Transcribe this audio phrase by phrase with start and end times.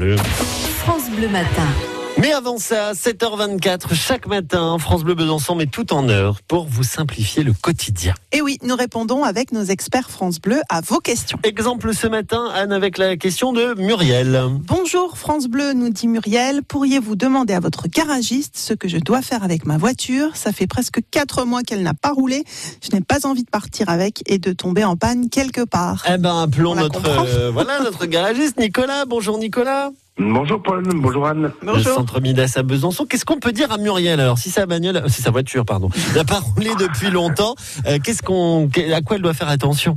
[0.00, 1.97] France Bleu Matin.
[2.20, 6.82] Mais avant ça, 7h24, chaque matin, France Bleu Besançon met tout en heure pour vous
[6.82, 8.12] simplifier le quotidien.
[8.32, 11.38] Et oui, nous répondons avec nos experts France Bleu à vos questions.
[11.44, 14.42] Exemple ce matin, Anne, avec la question de Muriel.
[14.66, 16.64] Bonjour France Bleu, nous dit Muriel.
[16.64, 20.34] Pourriez-vous demander à votre garagiste ce que je dois faire avec ma voiture?
[20.34, 22.42] Ça fait presque quatre mois qu'elle n'a pas roulé.
[22.82, 26.04] Je n'ai pas envie de partir avec et de tomber en panne quelque part.
[26.12, 29.04] Eh ben, appelons notre, euh, voilà, notre garagiste, Nicolas.
[29.04, 29.92] Bonjour, Nicolas.
[30.18, 31.52] Bonjour Paul, bonjour Anne.
[31.62, 33.06] Le centre Midas à Besançon.
[33.06, 36.24] Qu'est-ce qu'on peut dire à Muriel alors Si sa bagnole, si sa voiture, pardon, n'a
[36.24, 37.54] pas roulé depuis longtemps,
[37.86, 39.96] euh, qu'est-ce qu'on, à quoi elle doit faire attention?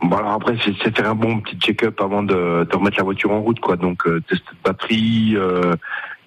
[0.00, 3.32] Bon alors après c'est faire un bon petit check-up avant de, de remettre la voiture
[3.32, 3.76] en route quoi.
[3.76, 5.74] Donc euh, test de batterie, euh,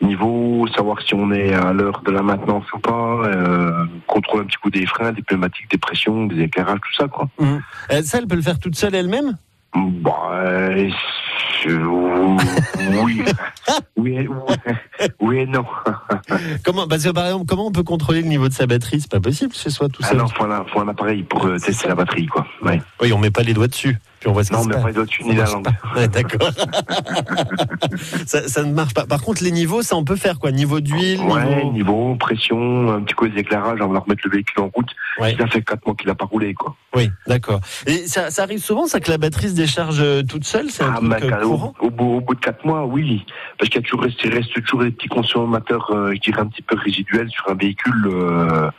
[0.01, 4.45] niveau, savoir si on est à l'heure de la maintenance ou pas, euh, contrôle un
[4.45, 7.29] petit coup des freins, des pneumatiques, des pressions, des éclairages, tout ça quoi.
[7.41, 9.37] Euh, Ça, elle peut le faire toute seule elle-même?
[9.73, 10.95] Bon, euh, c'est-
[13.03, 13.23] oui,
[13.97, 14.27] oui, et-
[15.19, 15.65] oui et non.
[16.63, 18.99] Comment que par exemple, comment on peut contrôler le niveau de sa batterie?
[19.01, 20.17] C'est pas possible chez soi tout Ah seul.
[20.17, 22.45] non, faut un, faut un appareil pour euh, tester la batterie quoi.
[22.63, 22.81] Ouais.
[23.01, 24.93] Oui, on met pas les doigts dessus, puis on voit ce Non se mais les
[24.93, 25.67] doigts dessus Ça ni la langue.
[25.95, 26.51] Ouais, d'accord.
[28.25, 29.05] ça, ça ne marche pas.
[29.05, 30.51] Par contre, les niveaux, ça on peut faire quoi?
[30.51, 31.71] Niveau d'huile, Ouais, niveau.
[31.71, 34.89] niveau pression, un petit coup d'éclairage avant de remettre le véhicule en route.
[35.19, 35.35] Ouais.
[35.37, 36.75] Ça fait 4 mois qu'il a pas roulé, quoi.
[36.95, 37.59] Oui, d'accord.
[37.87, 40.83] Et ça, ça arrive souvent, ça que la batterie se décharge euh, toute seule, c'est
[40.83, 41.73] un Ah, truc mais euh, au, courant?
[41.79, 43.25] au bout, au bout de 4 mois, oui.
[43.57, 46.41] Parce qu'il y a toujours, resté- il reste toujours des petits consommateurs, euh, je dirais
[46.41, 48.69] un petit peu résiduels sur un véhicule, euh,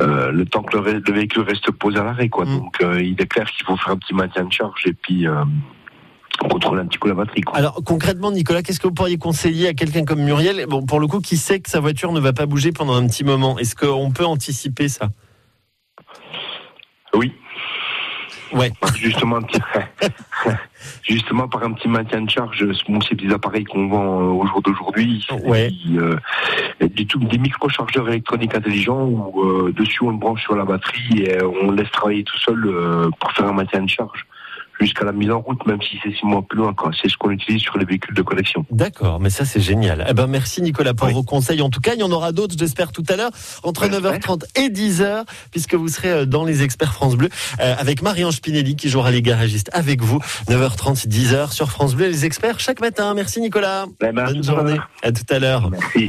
[0.00, 2.44] euh, le temps que le, véhicule reste posé à l'arrêt, quoi.
[2.44, 2.58] Mm.
[2.58, 5.26] Donc, euh, il est clair qu'il faut faire un petit maintien de charge et puis,
[5.26, 5.44] euh,
[6.48, 7.56] contrôler un petit coup la batterie, quoi.
[7.58, 10.64] Alors concrètement, Nicolas, qu'est-ce que vous pourriez conseiller à quelqu'un comme Muriel?
[10.68, 13.06] Bon, pour le coup, qui sait que sa voiture ne va pas bouger pendant un
[13.06, 13.58] petit moment?
[13.58, 15.10] Est-ce qu'on peut anticiper ça?
[17.14, 17.32] Oui.
[18.52, 18.72] Ouais.
[18.96, 19.38] Justement,
[21.02, 24.62] justement par un petit maintien de charge, bon, ces petits appareils qu'on vend au jour
[24.62, 25.70] d'aujourd'hui, Ouais.
[25.96, 26.16] euh,
[26.88, 31.18] des, tout- des microchargeurs électroniques intelligents où euh, dessus on le branche sur la batterie
[31.22, 34.26] et euh, on laisse travailler tout seul euh, pour faire un maintien de charge
[34.80, 36.74] jusqu'à la mise en route, même si c'est six mois plus loin.
[36.98, 38.64] C'est ce qu'on utilise sur les véhicules de collection.
[38.70, 40.06] D'accord, mais ça c'est génial.
[40.08, 41.12] Eh ben merci Nicolas pour Oui.
[41.12, 41.60] vos conseils.
[41.60, 43.30] En tout cas, il y en aura d'autres, j'espère tout à l'heure
[43.62, 47.28] entre Ouais, 9h30 et 10h, puisque vous serez euh, dans les experts France Bleu
[47.60, 50.18] euh, avec Marianne Spinelli qui jouera les garagistes avec vous.
[50.48, 53.12] 9h30, 10h sur France Bleu, les experts chaque matin.
[53.12, 53.84] Merci Nicolas.
[54.02, 54.80] Eh ben, Bonne journée.
[55.02, 55.68] À tout à l'heure.
[55.70, 56.08] Merci.